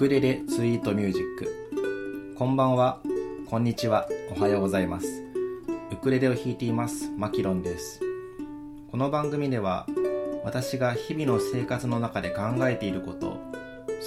[0.00, 2.34] クレレツイートミュージック。
[2.34, 3.00] こんばんは。
[3.50, 4.08] こんにちは。
[4.34, 5.06] おはようございます。
[5.92, 7.10] ウクレレを弾いています。
[7.18, 8.00] マキロンです。
[8.90, 9.86] この番組では
[10.42, 13.36] 私が日々の生活の中で考えていること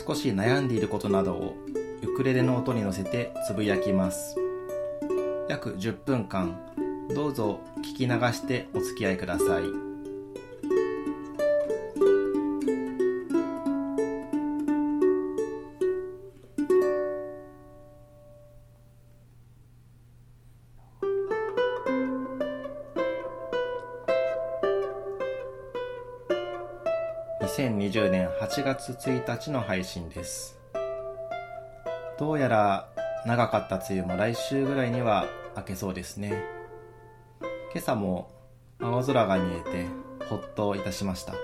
[0.07, 1.55] 少し悩んでいることなどを
[2.01, 4.35] ウクレレの音に乗せてつぶやきます。
[5.47, 6.59] 約10分間
[7.13, 9.92] どうぞ聞き流してお付き合いください。
[27.55, 30.59] 2020年8月1日の配信です。
[32.17, 32.89] どうやら
[33.27, 36.43] 長かった梅雨も来週ぐらいには明けそうですね。
[37.71, 38.31] 今朝も
[38.81, 39.85] 青空が見えて
[40.25, 41.35] ほっといたしました。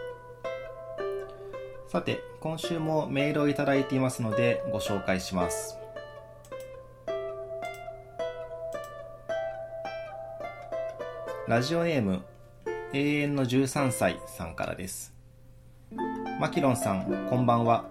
[1.88, 5.78] さて今週もメールをいただいていますのでご紹介します。
[11.48, 12.23] ラジオネーム
[12.94, 15.19] 永遠の13歳さんからです。
[16.40, 17.84] マキロンさん、こんばんは。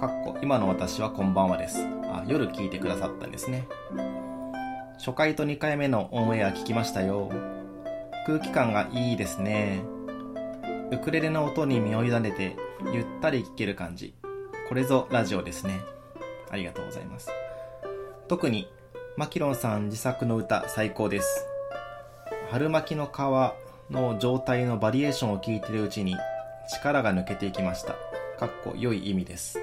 [0.00, 1.86] かっこ、今の私はこんばんはです。
[2.02, 3.68] あ、夜聞いてくださったんですね。
[4.98, 7.30] 初回と2回目のオンエア聞きましたよ。
[8.26, 9.84] 空気感がいいですね。
[10.90, 12.56] ウクレレの音に身を委ねて、
[12.92, 14.14] ゆったり聴ける感じ。
[14.68, 15.80] これぞラジオですね。
[16.50, 17.30] ありがとうございます。
[18.26, 18.68] 特に、
[19.16, 21.46] マキロンさん自作の歌最高です。
[22.50, 26.16] 春巻きの皮の状態のバリエーションを聞いてるうちに
[26.72, 27.94] 力が抜けていきました。
[28.38, 29.58] かっこ良い意味です。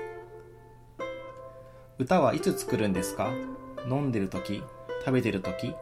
[1.98, 3.32] 歌はいつ作るんですか？
[3.90, 4.62] 飲んでる時？
[5.00, 5.74] 食べてる時？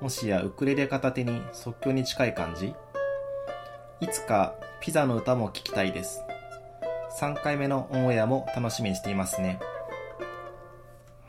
[0.00, 2.74] もしやウクレレ片手に即興に近い感じ？
[4.00, 6.22] いつかピザの歌も聴きたいです。
[7.18, 9.58] 3回目のオンエアも楽しみにしていますね。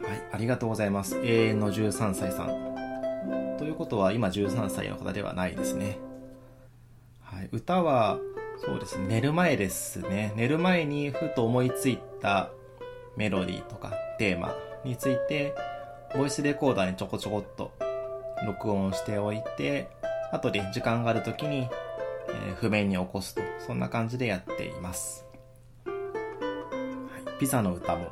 [0.02, 1.18] はい、ありがとうございます。
[1.24, 3.56] 永遠の13歳さん。
[3.58, 5.98] ということは今13歳の方ではないですね。
[7.22, 8.20] はい、歌は
[8.66, 9.08] そうですね。
[9.08, 10.34] 寝る前ですね。
[10.36, 12.52] 寝る前にふと思いついた
[13.16, 14.54] メロディーとかテーマ
[14.84, 15.56] について、
[16.16, 17.72] ボイスレコーダーにちょこちょこっと
[18.46, 19.90] 録音しておいて、
[20.32, 21.68] 後で時間がある時に、
[22.28, 25.26] えー、譜面に起こすと、そんな感じでやっています。
[25.86, 25.92] は
[27.36, 28.08] い、ピザの歌も、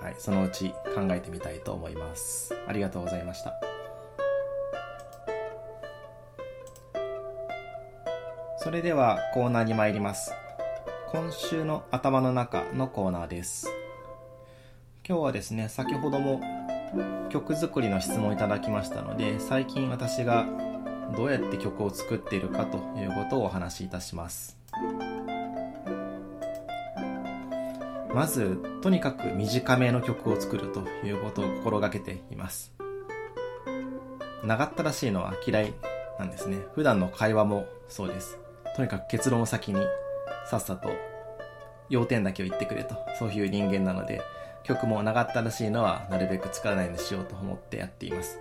[0.00, 2.54] はい、そのうち考えてみたいと思います。
[2.68, 3.54] ありがとうございました。
[8.66, 10.32] それではコーナーに参ります。
[11.12, 13.68] 今週の頭の中のコーナーです。
[15.08, 16.40] 今日はですね、先ほども
[17.30, 20.48] 曲作りの質問をいただきましたので、最近私が
[21.16, 24.58] どうやって曲を作っているかということをお話しいたします。
[28.12, 32.74] まず、とにかく短めの曲を作るということを心がけています。
[34.42, 35.72] 長ったらしいのは嫌い
[36.18, 36.56] なんですね。
[36.74, 38.40] 普段の会話もそうです。
[38.76, 39.80] とにかく結論を先に
[40.50, 40.90] さっさと
[41.88, 44.20] 要点だけを言ってくれと、そういう人間なので、
[44.64, 48.40] 曲も長ったらしいのはなるべく作らないようにしようと思ってやっています。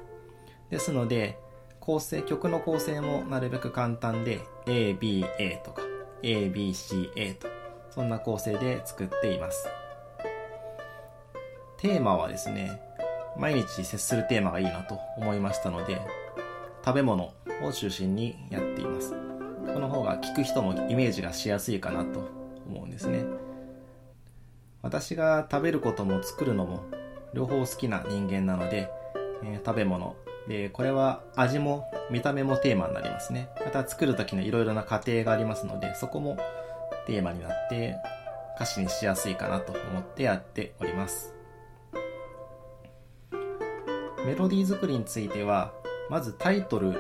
[0.70, 1.38] ですので、
[1.80, 5.84] 構成、曲の構成もなるべく簡単で、A, B, A とか、
[6.22, 7.48] A, B, C, A と、
[7.92, 9.70] そんな構成で作っています。
[11.78, 12.82] テーマはですね、
[13.38, 16.02] 毎日接するテーマがいいなと思いましたので、
[16.84, 17.32] 食べ物
[17.64, 19.25] を中心にやっています。
[19.76, 22.30] この方が聞く人もイメージがしやすいかなと
[22.66, 23.26] 思うんですね。
[24.82, 26.86] 私が食べることも作るのも
[27.34, 28.90] 両方好きな人間なので、
[29.44, 30.16] えー、食べ物。
[30.48, 33.50] でこれは味も見た目もテーマになりますね。
[33.66, 36.38] また作る時のいろいろな過程がありますのでそこも
[37.06, 37.98] テーマになって
[38.56, 41.36] 歌詞にしやすいかなと思ってやっております。
[44.26, 45.74] メロディー作りについては
[46.10, 46.92] まずタイトル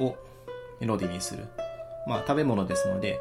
[0.00, 0.16] を
[0.80, 1.46] メロディーにする。
[2.08, 3.20] まあ、食べ物ですので、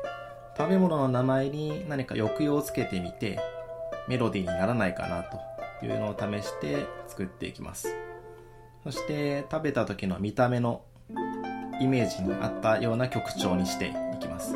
[0.57, 3.37] 食べ物の名前に何か抑揚をつけてみて、
[4.07, 7.93] メロディーにならないかなというのを試して作っていきます。
[8.85, 10.83] そして食べた時の見た目の
[11.81, 14.55] イメージに合ったような曲調にしていきます。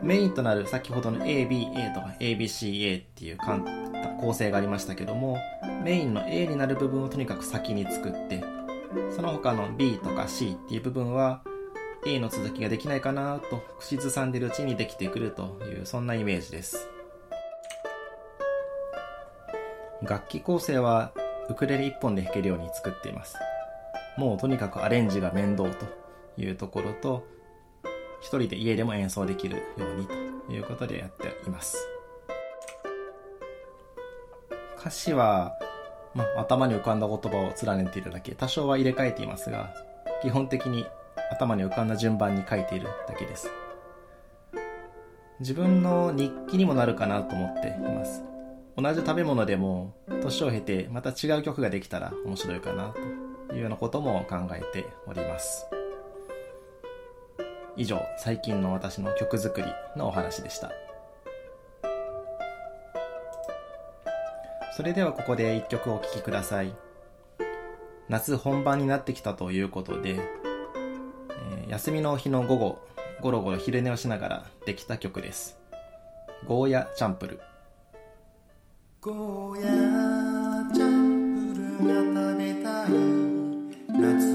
[0.00, 3.38] メインとなる先ほどの ABA とか ABCA っていう
[4.20, 5.38] 構成がありましたけども、
[5.82, 8.44] メインの A になる部分をとにかく先に作って、
[9.14, 11.42] その他の B とか C っていう部分は
[12.04, 16.88] A の続きができないかなと口ずさんでるうちにできてくるというそんなイメージです。
[20.02, 21.12] 楽器構成は
[21.48, 23.36] ウクレレ1本で弾けるように作っています。
[24.18, 25.86] もうとにかくアレンジが面倒と
[26.36, 27.24] いうところと
[28.20, 31.88] 一人で家でも演奏できるようにということでやっています。
[34.76, 35.52] 歌詞は、
[36.14, 39.72] まあ、頭に浮かんだ言葉を連ねているだけ、多少は入れ替えていますが、
[40.22, 40.84] 基本的に
[41.32, 43.50] 頭に浮かんだ順番に書いているだけです。
[45.40, 48.22] 自分の日記にもなるかなと思っています。
[48.76, 52.94] 同じ食べ物でも、年を経てまた違う曲ができたら面白いかな
[53.48, 55.66] というようなことも考えております。
[57.76, 60.70] 以上、最近の私の曲作りのお話でした。
[64.76, 66.74] それではここで一曲お聴きください。
[68.08, 70.20] 夏本番になってきたということで、
[71.72, 72.78] 休みの日の午後、
[73.22, 75.58] ゴロゴロ昼寝をしながらできた曲です。
[76.46, 77.40] ゴーヤチャンプル。
[79.00, 79.62] ゴーヤ
[80.74, 82.90] チャンプルが食べたい
[83.98, 84.31] 夏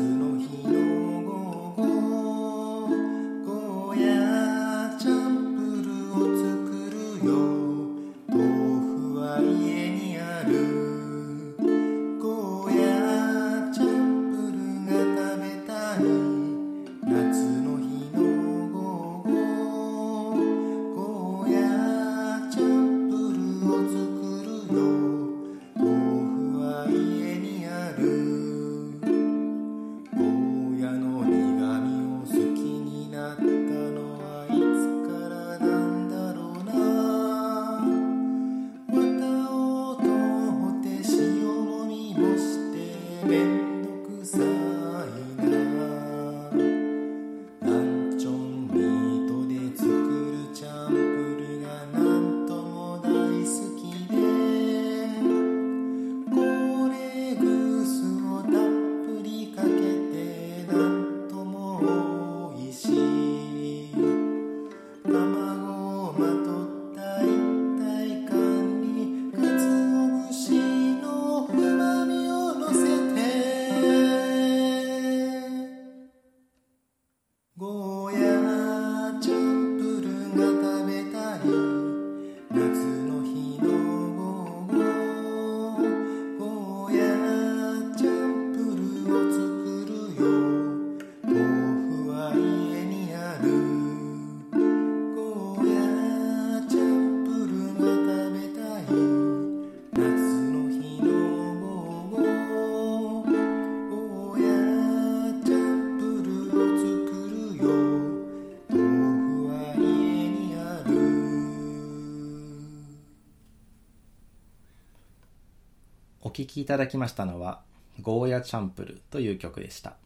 [116.47, 117.61] 聴きいただきましたのは、
[118.01, 119.97] ゴーヤチャンプルという曲でした。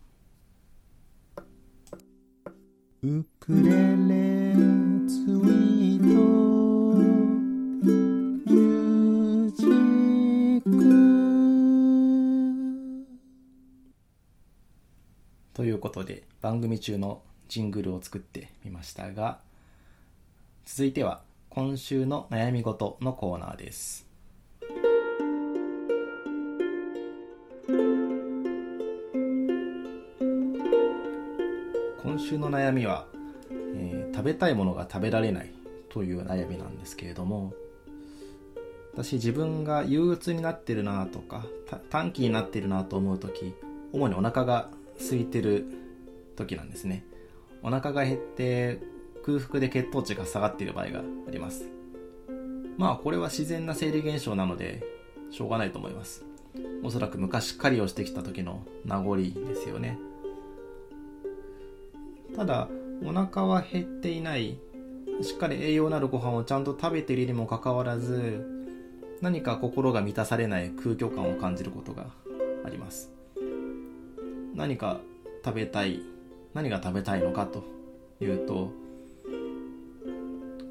[3.03, 4.53] ウクレレ
[5.07, 6.05] ツイート
[6.97, 10.71] ミュージック
[15.53, 19.39] ということで番組中のジングルを作ってみましたが
[20.65, 24.10] 続いては今週の悩み事のコーナーです
[32.31, 33.07] 週の悩みは、
[33.51, 35.51] えー、食べたいものが食べられない
[35.89, 37.53] という悩みなんですけれども
[38.93, 41.45] 私自分が憂鬱になってるなとか
[41.89, 43.53] 短期になってるなと思う時
[43.91, 44.69] 主にお腹が
[44.99, 45.65] 空いてる
[46.37, 47.03] 時なんですね。
[47.63, 48.79] お腹が減って
[49.25, 51.65] 空腹で血糖値が下がっている場合があります。
[52.77, 54.83] まあこれは自然な生理現象なので
[55.29, 56.23] しょうがないと思います。
[56.83, 59.99] おそらく昔狩りをしてきた時の名残ですよね。
[62.35, 62.67] ただ
[63.03, 64.57] お腹は減っていない。
[65.21, 68.43] しっかり栄養のあるご飯をちゃんと食べているにもかかわらず
[69.21, 72.07] 何か心が満たされない空虚感を感じることが
[72.65, 73.11] あります。
[74.55, 74.99] 何か
[75.45, 76.01] 食べたい
[76.53, 77.63] 何が食べたいのかと
[78.19, 78.71] いうと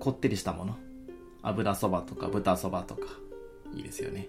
[0.01, 0.77] こってりしたもの。
[1.43, 3.07] 油そばとか豚そばとか
[3.75, 4.29] いいですよね。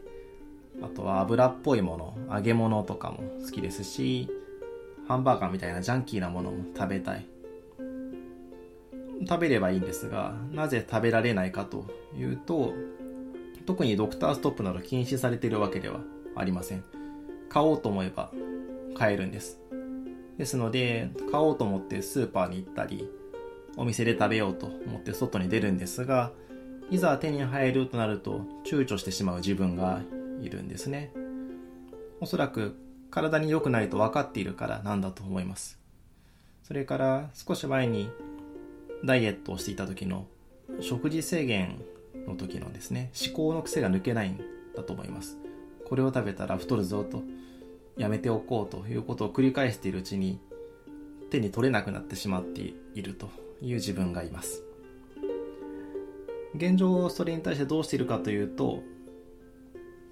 [0.82, 4.30] あとは油っぽいもの揚げ物とかも好きですし
[5.08, 7.26] ハンバーガーみたいなジャンキーなものも食べたい。
[9.28, 11.86] 食べればいいんですがなぜ食べられないかと
[12.18, 12.74] いうと
[13.68, 16.00] 特にドクターストップなど禁止されているわけでは
[16.36, 16.84] ありません。
[17.50, 18.32] 買おうと思えば
[18.96, 19.60] 買えるんです。
[20.38, 23.10] ですので買おうと思ってスーパーに行ったり
[23.78, 26.32] お店で食べようと思って外に出るんですが
[26.90, 30.02] いざ手に入るとなると躊躇してしまう自分が
[30.42, 31.14] いるんですね。
[32.20, 32.76] おそらく
[33.12, 35.78] 体に良くないと分かっているからなんだと思います。
[36.64, 38.10] それから少し前に
[39.04, 40.26] ダイエットをしていた時の
[40.80, 41.82] 食事制限
[42.26, 44.40] の時のですね思考の癖が抜けないん
[44.76, 45.38] だと思います。
[45.86, 47.22] これを食べたら太るぞと
[47.98, 50.40] やめておこうということを繰り返しているうちに
[51.30, 53.30] 手に取れなくなってしまっていると
[53.62, 54.64] いう自分がいます。
[56.56, 58.84] 現状それに対してどうしているかというと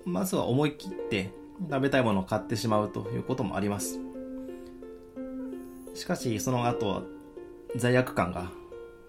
[0.05, 3.99] まずは思い切って食べたいものを買ってしまうということもあります。
[5.93, 7.03] しかしその後
[7.75, 8.51] 罪悪感が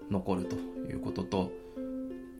[0.09, 0.55] 残ると
[0.89, 1.51] いうことと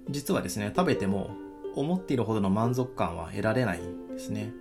[0.10, 1.32] 実はですね食べても
[1.76, 4.52] 思っているほどの満足感は得られないんですね。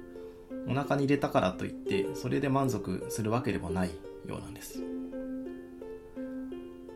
[0.69, 3.91] お腹に入れたからといってそれで満足するわけでもない
[4.27, 4.81] ようなんです。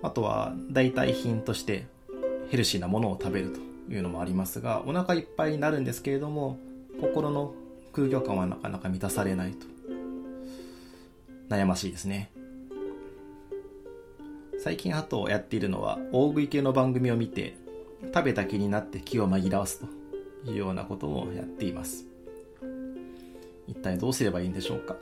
[0.03, 1.87] あとは代替品として
[2.51, 6.59] ヘルシーなものを食べるというのもありますがお腹いっぱいになるんですけれども
[7.01, 7.55] 心の
[7.95, 9.67] 空虚感はなかなか満たされないと。
[11.49, 12.31] 悩ましいですね。
[14.59, 17.57] 最近あとやっているのは大食い系の番組を見て
[18.15, 22.05] 食べた気になって気を紛らわすというようなこともやっています。
[23.69, 24.97] 一体どうすればいいんでしょうか。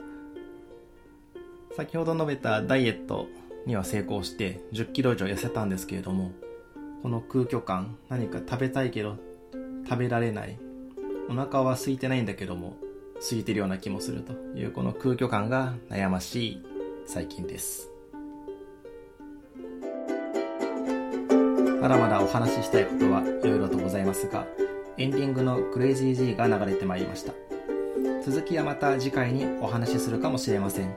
[1.75, 3.27] 先ほど述べたダイエット
[3.65, 6.31] には成功して10キロ以上痩せたんですけれども
[7.01, 9.17] この空虚感何か食べたいけど
[9.89, 10.57] 食べられない
[11.29, 12.77] お腹は空いてないんだけども
[13.29, 16.65] 空いてるような気もするというこの空虚感が悩ましい
[17.05, 17.89] 最近です。
[21.81, 24.45] まだまだお話ししたいことはいろいろとございますが
[24.97, 27.33] エンディングのクレイジー G が流れてまいりました。
[28.25, 30.95] 続きはまた次回にお話しするかもしれません。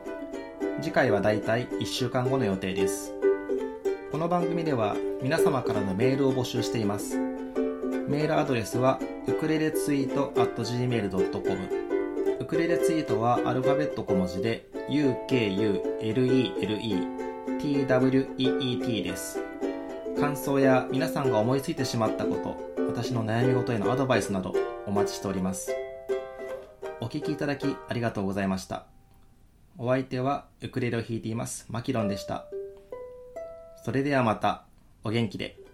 [0.81, 3.15] 次回はだいたい1週間後の予定です。
[4.13, 7.17] この番組では皆様からのメールを募集しています。
[8.09, 11.86] メールアドレスはウクレレツイート at gmail.com
[12.39, 16.13] ウクレレツイートはアルファベット小文字で UKULELETWEET
[19.03, 19.41] です。
[20.21, 22.57] 感想や皆さんが思いついてしまったこと
[22.89, 24.55] 私の悩み事へのアドバイスなど
[24.87, 25.75] お待ちしております。
[27.01, 28.85] お聴きいただきありがとうございました。
[29.79, 32.47] お相手はウクレレを弾いていますマキロンでした。
[33.83, 34.65] それではまた
[35.05, 35.66] お元気で。